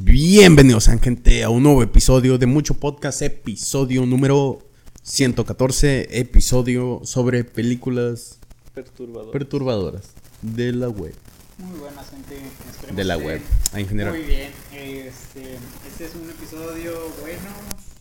[0.00, 4.60] Bienvenidos, sean gente, a un nuevo episodio de Mucho Podcast, episodio número
[5.02, 8.38] 114, episodio sobre películas
[8.74, 9.32] Perturbador.
[9.32, 11.16] perturbadoras de la web.
[11.58, 12.36] Muy buenas, gente.
[12.70, 13.42] Esperemos De la que web,
[13.74, 14.14] en general.
[14.14, 14.52] Muy bien.
[14.72, 15.56] Este,
[15.88, 17.48] este es un episodio bueno.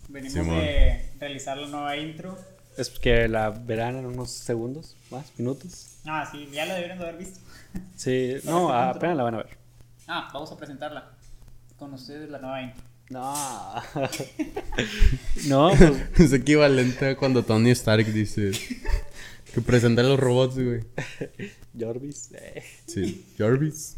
[0.10, 0.60] Venimos Simón.
[0.60, 2.38] de realizar la nueva intro.
[2.78, 5.98] es que la verán en unos segundos, más, minutos.
[6.06, 7.40] Ah, sí, ya la deberían de haber visto.
[7.96, 9.58] Sí, no, apenas la van a ver.
[10.08, 11.17] Ah, vamos a presentarla.
[11.78, 12.84] Con ustedes la nueva intro.
[13.10, 13.34] No.
[15.48, 15.72] no,
[16.16, 18.52] pues Es equivalente a cuando Tony Stark dice
[19.54, 20.82] que presenta a los robots, güey.
[21.78, 22.32] Jarvis.
[22.34, 22.64] eh.
[22.86, 23.98] Sí, Jarvis.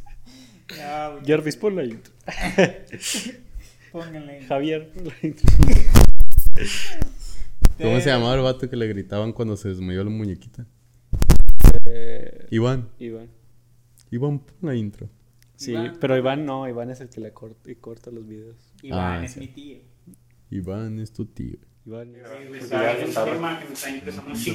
[0.67, 2.13] Güey, Jarvis, pon la intro.
[3.91, 4.45] pónganle.
[4.45, 5.49] Javier, pon la intro.
[7.77, 10.65] ¿Cómo se llamaba el vato que le gritaban cuando se desmayó la muñequita?
[11.85, 12.89] Eh, Iván.
[12.99, 13.29] Iván.
[14.11, 15.09] Iván, pon la intro.
[15.59, 15.97] Sí, Iván.
[15.99, 18.55] pero Iván no, Iván es el que le corta, y corta los videos.
[18.81, 19.41] Iván Ah, es sí.
[19.41, 19.79] mi tío.
[20.51, 21.57] Iván es tu tío.
[21.85, 22.13] Iván.
[22.13, 24.53] Tema que está interesando you.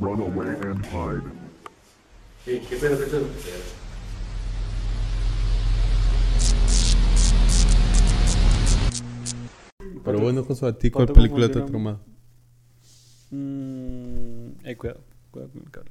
[0.00, 1.24] Run away and hide.
[10.04, 12.00] Pero bueno, Josué, ¿a ti cuál ¿Cuánto película te ha traumado?
[13.30, 15.00] Mm, eh, cuidado,
[15.30, 15.90] cuidado con el cable.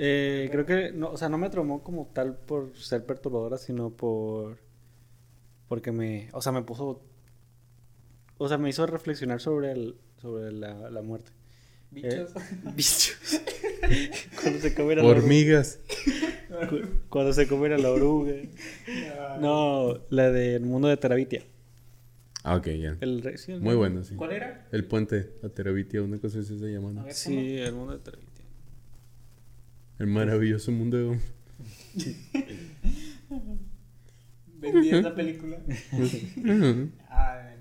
[0.00, 3.90] Eh, creo que, no, o sea, no me traumó como tal por ser perturbadora, sino
[3.90, 4.58] por.
[5.68, 6.28] Porque me.
[6.32, 7.02] O sea, me puso.
[8.38, 11.32] O sea, me hizo reflexionar sobre, el, sobre la, la muerte.
[11.90, 12.12] Bichos.
[12.36, 13.16] Eh, bichos.
[14.40, 15.22] cuando se comiera la oruga.
[15.24, 15.80] Hormigas.
[16.70, 18.34] Cu- Cuando se comiera la oruga.
[19.40, 21.42] No, la del mundo de Terabitia.
[22.44, 22.96] Ah, ok, ya.
[23.00, 24.14] El, re- sí, el Muy bueno, sí.
[24.14, 24.68] ¿Cuál era?
[24.70, 26.92] El puente, la Terabitia, una cosa así se llama.
[26.92, 27.00] ¿no?
[27.00, 28.27] A ver, Sí, el mundo de Terabitia.
[29.98, 31.20] El maravilloso mundo de...
[34.60, 35.58] Vendí esa película.
[37.10, 37.54] Ah,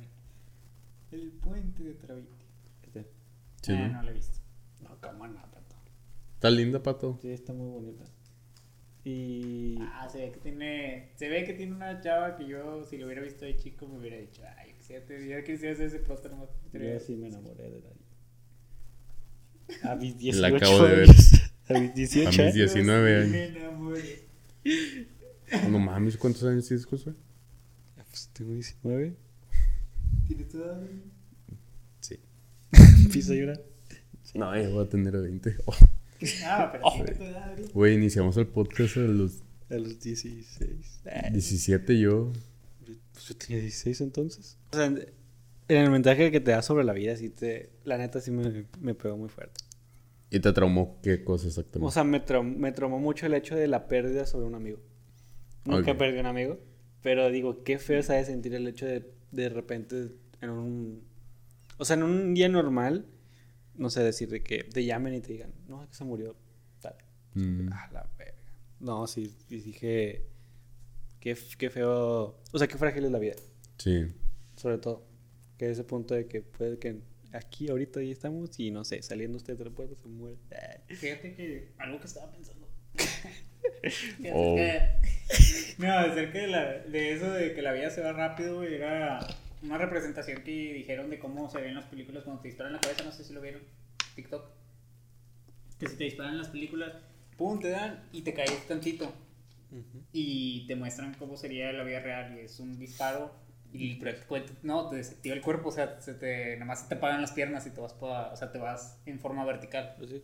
[1.12, 2.46] el puente de Traviti.
[2.84, 3.08] Este.
[3.62, 3.94] Sí, Ah, ¿no?
[3.94, 4.40] no la he visto.
[4.82, 5.76] No, cómo no, pato.
[6.36, 7.18] Está linda, pato.
[7.22, 8.04] Sí, está muy bonita.
[9.04, 9.78] Y.
[9.82, 11.12] Ah, se ve que tiene.
[11.16, 13.98] Se ve que tiene una chava que yo, si lo hubiera visto de chico, me
[14.00, 16.32] hubiera dicho, ay, quisiera, yo quisiera hacer ese póster.
[16.74, 17.90] Yo sí me enamoré de la.
[19.92, 21.08] A mis 18 La acabo de ver.
[21.70, 22.54] A mis 18 A mis años.
[22.74, 23.96] 19 Yo
[24.66, 25.08] sí
[25.52, 25.72] años.
[25.72, 27.14] No mames, ¿cuántos años tienes, Josué?
[27.96, 29.16] Pues tengo 19.
[30.28, 30.82] ¿Tienes tu edad?
[32.02, 32.20] Sí.
[33.06, 33.62] Empieza a llorar.
[34.34, 35.56] No, ya voy a tener 20.
[35.66, 35.74] Oh.
[36.44, 37.58] Ah, pero tienes tu edad.
[37.74, 41.02] Güey, iniciamos el podcast a los A los 16.
[41.06, 42.34] Ah, 17 yo.
[43.14, 44.58] Pues yo tenía 16 entonces.
[44.72, 45.06] O sea, en
[45.70, 47.70] en el mensaje que te da sobre la vida, sí te.
[47.84, 49.64] La neta sí me, me pegó muy fuerte.
[50.30, 51.88] ¿Y te traumó qué cosa exactamente?
[51.88, 54.80] O sea, me, me traumó mucho el hecho de la pérdida sobre un amigo.
[55.66, 55.98] Nunca Ok.
[55.98, 56.60] perdí un amigo,
[57.02, 60.12] pero digo, qué feo sabe sentir el hecho de de repente
[60.42, 61.04] en un...
[61.78, 63.06] O sea, en un día normal,
[63.76, 66.36] no sé, decir de que te llamen y te digan, no, es que se murió
[66.82, 66.96] tal.
[67.34, 68.34] Mm, A la verga.
[68.80, 70.26] No, sí, dije,
[71.20, 72.40] qué, qué feo...
[72.52, 73.36] O sea, qué frágil es la vida,
[73.78, 74.08] sí.
[74.56, 75.06] sobre todo.
[75.58, 77.02] Que ese punto de que puede que
[77.34, 80.38] aquí ahorita ya estamos y no sé, saliendo usted de la puerta se muere.
[80.88, 82.68] Fíjate que algo que estaba pensando.
[84.34, 84.56] Oh.
[84.58, 85.00] acerca-
[85.78, 89.20] No, acerca de, la, de eso de que la vida se va rápido, era
[89.62, 92.82] una representación que dijeron de cómo se ven las películas cuando te disparan en la
[92.82, 93.62] cabeza, no sé si lo vieron,
[94.16, 94.50] TikTok.
[95.80, 96.94] Que si te disparan en las películas,
[97.38, 99.14] pum, te dan y te caes tantito.
[100.14, 103.36] Y te muestran cómo sería la vida real y es un disparo
[103.74, 104.18] y pero
[104.64, 107.32] no, te desactiva el cuerpo, o sea, se te, nada más se te apagan las
[107.32, 109.94] piernas y te vas, pa- o sea, te vas en forma vertical.
[109.98, 110.24] Pues sí.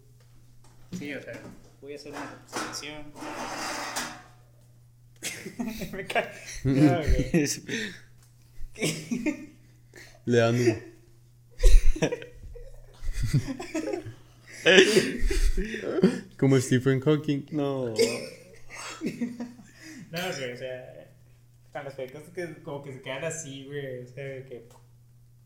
[0.98, 1.34] Sí, o sea,
[1.82, 3.04] voy a hacer una representación.
[5.94, 6.30] Me cae.
[6.64, 7.48] No, güey.
[10.26, 10.56] Le dan
[16.38, 17.46] Como Stephen Hawking.
[17.52, 17.94] No.
[20.12, 21.03] No, o sea,
[21.74, 24.68] con las películas que como que se quedan así, güey, o sea, que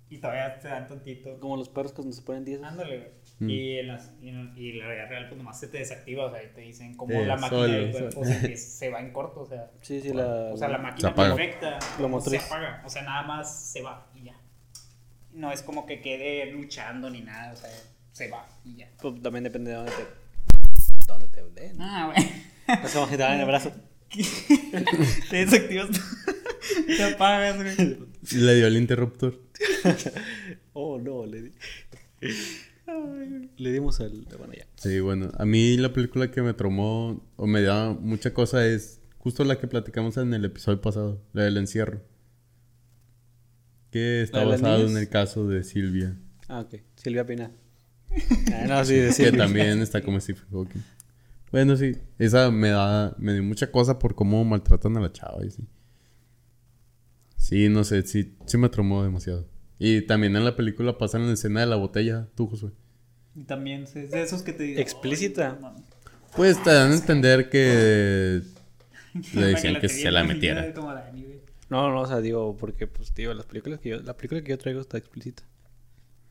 [0.10, 1.38] y todavía te dan tantito.
[1.42, 2.64] Como los perros cuando se ponen 10.
[2.64, 3.10] Ándale, güey.
[3.40, 3.50] Mm.
[3.50, 6.32] Y, en las, y, en- y la vida real, pues nomás se te desactiva, o
[6.32, 8.26] sea, y te dicen cómo Eh, la máquina solo, del cuerpo solo.
[8.26, 9.70] se, empieza- se va en corto, o sea.
[9.82, 10.26] Sí, sí, la.
[10.54, 12.82] O sea, la máquina perfecta Lo se apaga.
[12.86, 14.36] O sea, nada más se va y ya.
[15.34, 17.70] No es como que quede luchando ni nada, o sea,
[18.14, 18.90] se va y ya.
[19.02, 21.06] Pues también depende de dónde te.
[21.06, 21.82] Dónde te den.
[21.82, 22.82] Ah, güey.
[22.82, 23.72] No sé cómo que te dan en el brazo.
[25.30, 25.90] Te desactivas.
[26.86, 27.98] Te apagas, güey.
[28.36, 29.40] Le dio el interruptor.
[30.80, 31.52] Oh, no, le di.
[33.58, 34.28] Le dimos al.
[34.38, 34.68] Bueno, ya.
[34.76, 38.98] Sí, bueno, a mí la película que me traumó o me da mucha cosa es
[39.28, 42.02] Justo la que platicamos en el episodio pasado, la del encierro.
[43.92, 46.18] Que está ¿La de las basado en el caso de Silvia.
[46.48, 46.76] Ah, ok.
[46.96, 47.52] Silvia Pina.
[48.54, 49.38] Ah, no, sí, de Que Silvia.
[49.38, 50.82] también está como Stephen Hawking.
[51.52, 51.94] Bueno, sí.
[52.20, 53.16] Esa me da...
[53.18, 55.68] Me dio mucha cosa por cómo maltratan a la chava y sí.
[57.38, 58.04] Sí, no sé.
[58.04, 59.48] Sí, sí me traumó demasiado.
[59.80, 62.28] Y también en la película pasan en la escena de la botella.
[62.36, 62.72] Tú, Josué.
[63.36, 64.80] Y también es de esos que te digo.
[64.82, 65.50] Explícita.
[65.50, 65.84] "Ay, no mames".
[66.36, 68.42] Pues te dan a entender que...
[69.34, 70.74] Le decían que se la metiera.
[71.70, 74.52] No, no, o sea, digo, porque, pues, digo, las películas que yo, la película que
[74.52, 75.44] yo traigo está explícita.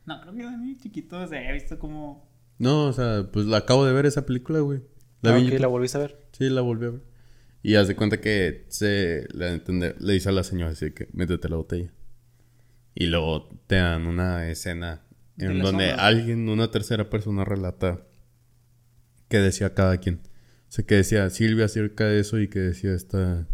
[0.07, 2.27] No, creo que Dani chiquito se había visto como.
[2.59, 4.81] No, o sea, pues la acabo de ver esa película, güey.
[5.23, 5.61] La Ah, vi en ok, YouTube.
[5.63, 6.19] la volviste a ver.
[6.33, 7.01] Sí, la volví a ver.
[7.63, 9.61] Y haz de cuenta que se le,
[9.99, 11.93] le dice a la señora así que métete la botella.
[12.95, 15.03] Y luego te dan una escena
[15.39, 18.07] en donde alguien, una tercera persona relata
[19.29, 20.21] qué decía cada quien.
[20.69, 23.47] O sea, que decía Silvia acerca de eso y que decía esta...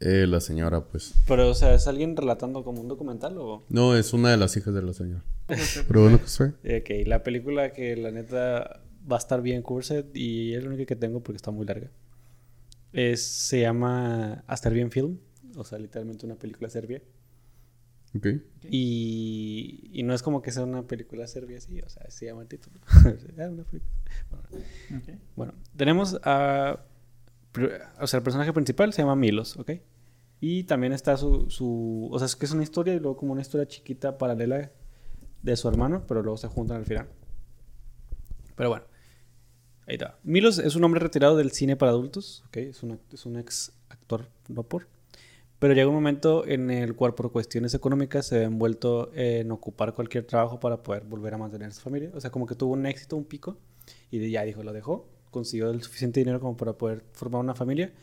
[0.00, 1.14] eh, la señora, pues...
[1.26, 3.64] Pero, o sea, ¿es alguien relatando como un documental o...?
[3.68, 5.24] No, es una de las hijas de la señora.
[5.88, 6.48] Pero bueno, pues fue.
[6.48, 8.79] Ok, la película que la neta
[9.10, 11.90] va a estar bien cursed y es la única que tengo porque está muy larga.
[12.92, 14.56] Es, se llama A
[14.90, 15.18] film,
[15.56, 17.02] o sea, literalmente una película serbia.
[18.16, 18.26] Ok.
[18.68, 22.42] Y, y no es como que sea una película serbia así, o sea, se llama
[22.42, 22.80] el título.
[23.38, 23.92] Ah, una película.
[24.30, 24.64] Bueno,
[24.98, 25.18] Ok.
[25.36, 26.84] Bueno, tenemos a.
[28.00, 29.72] O sea, el personaje principal se llama Milos, ¿ok?
[30.40, 32.08] Y también está su, su.
[32.10, 34.72] O sea, es que es una historia y luego como una historia chiquita paralela
[35.42, 37.08] de su hermano, pero luego se juntan al final.
[38.60, 38.84] Pero bueno,
[39.86, 40.18] ahí está.
[40.22, 42.58] Milos es un hombre retirado del cine para adultos, ¿ok?
[42.58, 44.86] Es un, es un ex actor, no por.
[45.58, 49.94] Pero llega un momento en el cual por cuestiones económicas se ve envuelto en ocupar
[49.94, 52.10] cualquier trabajo para poder volver a mantener a su familia.
[52.12, 53.56] O sea, como que tuvo un éxito, un pico,
[54.10, 57.94] y ya dijo, lo dejó, consiguió el suficiente dinero como para poder formar una familia.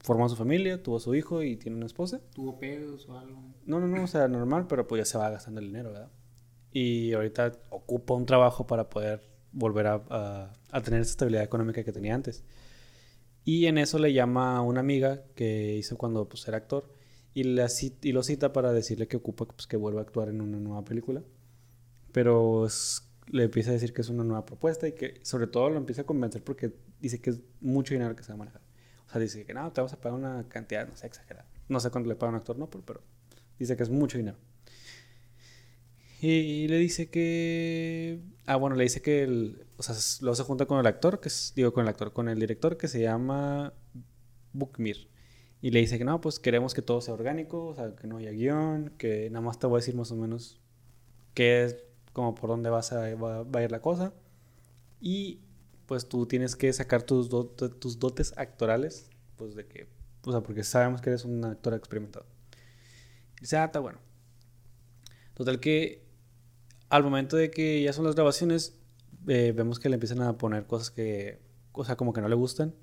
[0.00, 2.22] Formó su familia, tuvo su hijo y tiene una esposa.
[2.34, 3.42] ¿Tuvo pedos o algo?
[3.66, 6.10] No, no, no, o sea, normal, pero pues ya se va gastando el dinero, ¿verdad?
[6.72, 10.52] Y ahorita ocupa un trabajo para poder volver a,
[10.84, 12.44] tener esa estabilidad económica que tenía antes.
[13.44, 16.92] Y en eso le llama a una amiga que hizo cuando pues, era actor
[17.32, 17.68] y, la
[18.02, 20.84] y lo cita para decirle que ocupa pues, que vuelva a actuar en una nueva
[20.84, 21.22] película.
[22.12, 22.66] Pero
[23.28, 26.02] le empieza a decir que es una nueva propuesta y que sobre todo lo empieza
[26.02, 28.62] a convencer porque dice que es mucho dinero que se va a manejar.
[29.06, 31.48] O sea, dice que no, te vamos a pagar una cantidad, no sé, exagerada.
[31.68, 33.02] No sé cuánto le paga un actor, no, pero, pero
[33.58, 34.36] dice que es mucho dinero.
[36.20, 38.20] Y le dice que.
[38.46, 39.22] Ah, bueno, le dice que.
[39.22, 41.52] El, o sea, luego se junta con el actor, que es.
[41.54, 43.74] Digo, con el actor, con el director que se llama.
[44.52, 45.08] Bukmir.
[45.60, 48.18] Y le dice que no, pues queremos que todo sea orgánico, o sea, que no
[48.18, 50.60] haya guion, que nada más te voy a decir más o menos
[51.34, 51.76] qué es,
[52.12, 54.14] como por dónde vas a, va, a ir la cosa.
[55.00, 55.40] Y
[55.86, 59.88] pues tú tienes que sacar tus, tus dotes actorales, pues de que.
[60.24, 62.26] O sea, porque sabemos que eres un actor experimentado.
[63.38, 63.98] Y dice, ah, está bueno.
[65.34, 66.05] Total que
[66.96, 68.76] al momento de que ya son las grabaciones,
[69.28, 71.40] eh, vemos que le empiezan a poner cosas que,
[71.72, 72.74] o sea, como que no le gustan.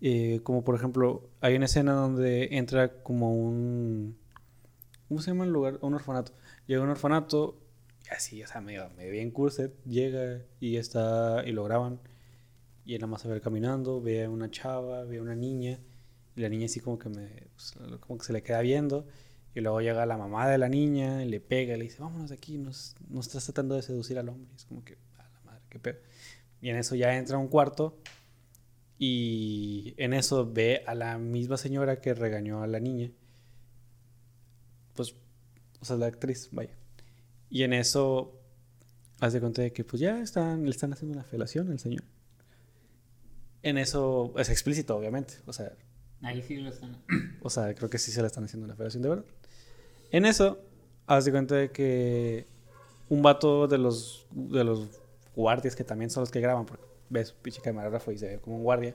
[0.00, 4.18] Eh, como por ejemplo, hay una escena donde entra como un...
[5.08, 5.78] ¿Cómo se llama el lugar?
[5.82, 6.32] Un orfanato.
[6.66, 7.58] Llega un orfanato,
[8.04, 12.00] y así, o sea, medio, medio bien curset, llega y está, y lo graban.
[12.84, 15.80] Y él nada más se ve caminando, ve a una chava, ve a una niña,
[16.36, 19.06] y la niña así como que me, pues, como que se le queda viendo.
[19.54, 22.30] Y luego llega la mamá de la niña y le pega y le dice, vámonos
[22.30, 24.50] de aquí, nos, nos estás tratando de seducir al hombre.
[24.52, 25.98] Y es como que, a la madre, qué pedo.
[26.60, 27.98] Y en eso ya entra a un cuarto
[28.98, 33.10] y en eso ve a la misma señora que regañó a la niña.
[34.94, 35.14] Pues,
[35.80, 36.76] o sea, la actriz, vaya.
[37.48, 38.40] Y en eso
[39.20, 42.02] hace cuenta de que pues ya están, le están haciendo una felación al señor.
[43.62, 45.34] En eso es explícito, obviamente.
[45.46, 45.72] O sea,
[46.22, 46.96] Ahí sí lo están.
[47.42, 49.24] o sea, creo que sí se le están haciendo una federación de verdad.
[50.14, 50.60] En eso,
[51.08, 52.46] haz de cuenta de que
[53.08, 54.88] un vato de los, de los
[55.34, 58.58] guardias, que también son los que graban, porque ves, pinche camarógrafo y se ve como
[58.58, 58.94] un guardia,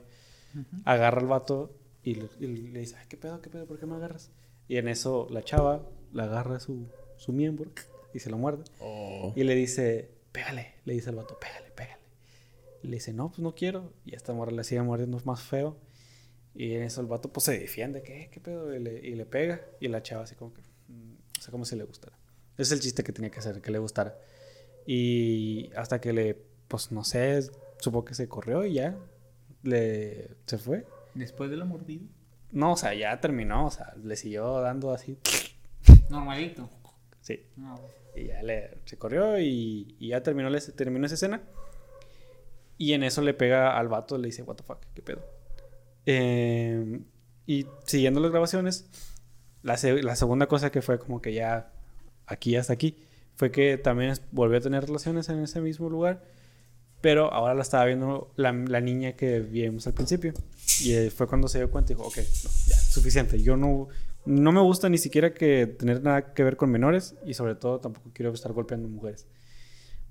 [0.86, 3.84] agarra al vato y le, y le dice, Ay, ¿qué pedo, qué pedo, por qué
[3.84, 4.30] me agarras?
[4.66, 5.82] Y en eso la chava
[6.14, 7.70] le agarra su, su miembro
[8.14, 8.64] y se lo muerde.
[8.80, 9.34] Oh.
[9.36, 12.00] Y le dice, pégale, le dice al vato, pégale, pégale.
[12.82, 13.92] Y le dice, no, pues no quiero.
[14.06, 15.76] Y esta morra le sigue mordiendo más feo.
[16.54, 18.30] Y en eso el vato pues se defiende, ¿qué?
[18.32, 18.74] ¿Qué pedo?
[18.74, 19.60] Y le, y le pega.
[19.80, 20.62] Y la chava así como que,
[21.40, 22.14] o sea, como si le gustara.
[22.52, 24.18] Ese es el chiste que tenía que hacer, que le gustara.
[24.86, 26.36] Y hasta que le,
[26.68, 27.42] pues no sé,
[27.78, 28.94] supongo que se corrió y ya,
[29.62, 30.86] le, se fue.
[31.14, 32.04] Después de la mordida.
[32.52, 35.16] No, o sea, ya terminó, o sea, le siguió dando así.
[36.10, 36.68] Normalito.
[37.22, 37.46] Sí.
[37.56, 37.80] No.
[38.14, 41.40] Y ya le, se corrió y, y ya terminó, la- terminó esa escena.
[42.76, 45.22] Y en eso le pega al vato, le dice, what the fuck, qué pedo.
[46.06, 47.00] Eh,
[47.46, 48.88] y siguiendo las grabaciones,
[49.62, 51.72] la, la segunda cosa que fue como que ya
[52.26, 52.96] aquí hasta aquí,
[53.36, 56.22] fue que también volvió a tener relaciones en ese mismo lugar,
[57.00, 60.34] pero ahora la estaba viendo la, la niña que vimos al principio.
[60.82, 63.42] Y eh, fue cuando se dio cuenta y dijo, ok, no, ya, suficiente.
[63.42, 63.88] Yo no,
[64.26, 67.80] no me gusta ni siquiera que tener nada que ver con menores y sobre todo
[67.80, 69.26] tampoco quiero estar golpeando mujeres.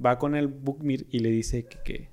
[0.03, 2.09] Va con el Bookmir y le dice que, que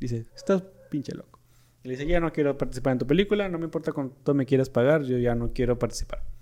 [0.00, 1.38] dice, estás pinche loco.
[1.84, 4.46] Y le dice, ya no quiero participar en tu película, no me importa cuánto me
[4.46, 6.35] quieras pagar, yo ya no quiero participar.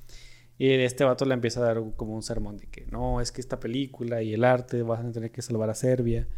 [0.57, 3.41] Y este vato le empieza a dar como un sermón de que no, es que
[3.41, 6.29] esta película y el arte vas a tener que salvar a Serbia.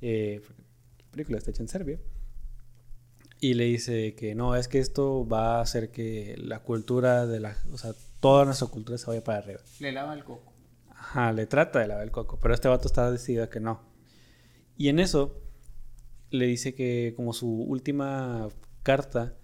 [0.00, 0.40] Eh,
[0.98, 2.00] la película está hecha en Serbia.
[3.38, 7.40] Y le dice que no, es que esto va a hacer que la cultura de
[7.40, 7.56] la...
[7.70, 9.60] O sea, toda nuestra cultura se vaya para arriba.
[9.78, 10.52] Le lava el coco.
[10.90, 13.82] Ajá, le trata de lavar el coco, pero este vato está decidido a que no.
[14.78, 15.42] Y en eso
[16.30, 18.48] le dice que como su última
[18.82, 19.36] carta,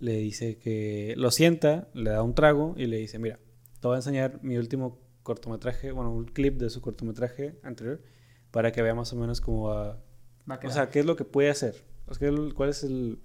[0.00, 3.38] le dice que lo sienta, le da un trago y le dice, mira,
[3.80, 8.02] te voy a enseñar mi último cortometraje, bueno, un clip de su cortometraje anterior,
[8.50, 10.02] para que vea más o menos cómo va...
[10.50, 11.84] Va a O sea, qué es lo que puede hacer.
[12.06, 13.20] O sea, ¿qué- ¿cuál es el,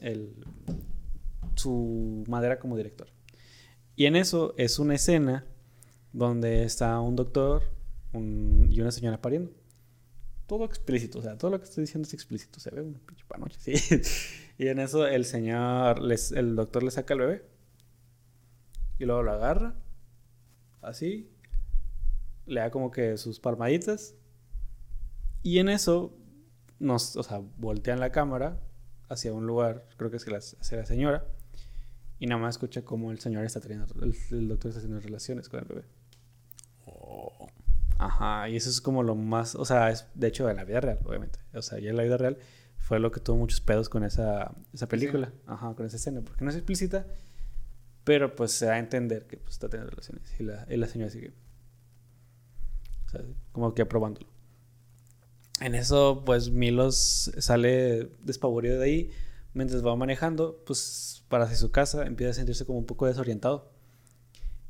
[0.00, 0.44] el-
[1.56, 3.08] su madera como director?
[3.96, 5.46] Y en eso es una escena
[6.12, 7.62] donde está un doctor
[8.12, 9.52] un- y una señora pariendo.
[10.46, 12.60] Todo explícito, o sea, todo lo que estoy diciendo es explícito.
[12.60, 14.00] Se ve un pinche panoche, sí.
[14.58, 17.44] y en eso el señor, les, el doctor le saca al bebé
[18.98, 19.74] y luego lo agarra,
[20.82, 21.30] así,
[22.46, 24.14] le da como que sus palmaditas
[25.42, 26.14] y en eso
[26.78, 28.60] nos, o sea, voltean la cámara
[29.08, 31.24] hacia un lugar, creo que es la- hacia la señora,
[32.18, 35.48] y nada más escucha como el señor está teniendo, el, el doctor está teniendo relaciones
[35.48, 35.84] con el bebé.
[37.98, 40.80] Ajá, y eso es como lo más, o sea, es de hecho en la vida
[40.80, 41.38] real, obviamente.
[41.54, 42.38] O sea, ya en la vida real
[42.78, 46.44] fue lo que tuvo muchos pedos con esa, esa película, ajá, con esa escena, porque
[46.44, 47.06] no es explícita,
[48.04, 50.86] pero pues se da a entender que pues, está teniendo relaciones y la, y la
[50.86, 51.32] señora sigue,
[53.06, 54.26] o sea, como que aprobándolo.
[55.60, 59.10] En eso, pues Milos sale despavorido de ahí.
[59.52, 63.70] Mientras va manejando, pues para hacia su casa empieza a sentirse como un poco desorientado.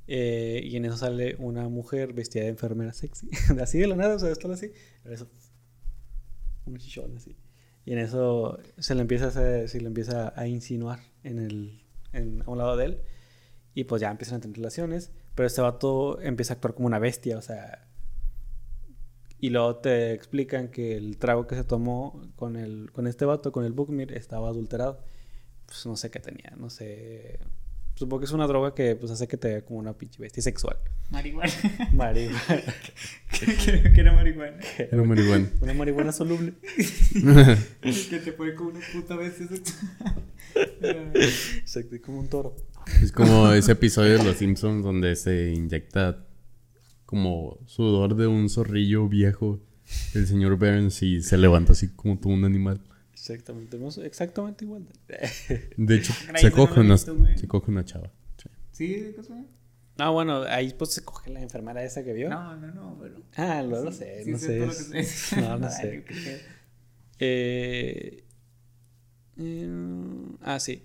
[0.06, 3.28] Eh, y en eso sale una mujer vestida de enfermera sexy.
[3.62, 4.72] así de la nada, o sea, esto así.
[5.06, 5.26] En eso,
[6.66, 7.34] un chichón así.
[7.86, 11.82] Y en eso se le empieza a, hacer- se le empieza a insinuar en el,
[12.12, 13.00] en, a un lado de él.
[13.74, 15.10] Y pues ya empiezan a tener relaciones.
[15.34, 17.86] Pero este vato empieza a actuar como una bestia, o sea.
[19.40, 23.52] Y luego te explican que el trago que se tomó con, el, con este vato,
[23.52, 25.04] con el Bookmir, estaba adulterado.
[25.66, 27.40] Pues no sé qué tenía, no sé.
[27.96, 30.42] Supongo que es una droga que pues hace que te vea como una pinche bestia
[30.42, 30.78] sexual.
[31.10, 31.52] Marihuana.
[31.92, 32.64] Marihuana.
[33.30, 34.58] Creo que era marihuana.
[34.78, 35.50] Era marihuana.
[35.60, 36.54] una marihuana soluble.
[37.82, 39.54] que te pone como una puta vez eso.
[41.60, 42.56] Exacto, como un toro.
[43.02, 46.26] Es como ese episodio de Los Simpsons donde se inyecta
[47.06, 49.60] como sudor de un zorrillo viejo
[50.14, 52.80] el señor Burns y se levanta así como todo un animal.
[53.12, 54.86] Exactamente, no sé, exactamente igual.
[55.76, 58.10] De hecho, se no coge, lo una, se coge una chava.
[58.36, 58.48] Sí.
[58.72, 58.88] ¿Sí?
[58.88, 59.14] ¿De?
[59.98, 62.28] Ah, bueno, ahí pues se coge la enfermera esa que vio.
[62.28, 63.22] No, no, no, pero.
[63.36, 64.58] Ah, no lo Sí, sé, sí no sé sé.
[64.58, 64.72] lo
[65.04, 65.40] sé.
[65.40, 66.04] No, no sé.
[67.20, 68.24] Eh,
[69.36, 69.68] eh,
[70.42, 70.82] ah, sí.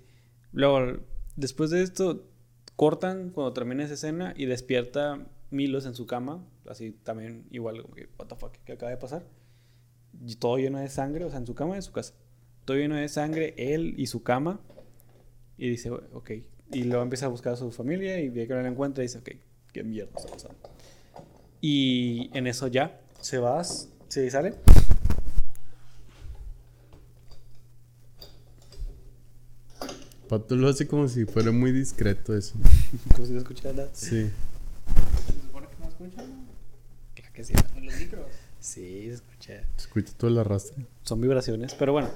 [0.52, 1.00] Luego,
[1.40, 2.26] después de esto,
[2.76, 6.44] cortan cuando termina esa escena y despierta Milos en su cama.
[6.68, 9.26] Así también, igual, como que, what the ¿qué acaba de pasar?
[10.24, 12.14] Y todo lleno de sangre, o sea, en su cama y en su casa.
[12.64, 14.60] Todo lleno de sangre, él y su cama.
[15.56, 16.30] Y dice, ok.
[16.72, 19.08] Y luego empieza a buscar a su familia y ve que no la encuentra y
[19.08, 19.30] dice, ok,
[19.72, 20.56] qué mierda está pasando.
[21.60, 24.54] Y en eso ya se va, se sale.
[30.30, 32.54] Pato lo hace como si fuera muy discreto eso.
[33.16, 33.88] Como si no escuchara nada.
[33.92, 34.30] Sí.
[35.26, 36.46] ¿Se supone que no escuchan?
[37.16, 37.52] Claro que sí.
[37.74, 38.26] En los micros.
[38.60, 39.64] Sí, se escucha.
[39.76, 40.86] Escucha todo el arrastre.
[41.02, 41.74] Son vibraciones.
[41.74, 42.10] Pero bueno,